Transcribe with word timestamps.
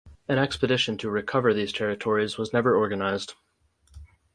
An 0.27 0.39
expedition 0.39 0.97
to 0.97 1.11
"recover" 1.11 1.53
these 1.53 1.71
territories 1.71 2.35
was 2.35 2.51
never 2.51 2.75
organized. 2.75 3.35